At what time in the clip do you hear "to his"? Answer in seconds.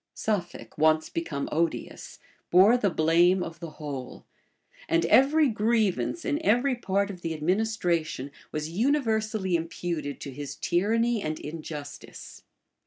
10.19-10.55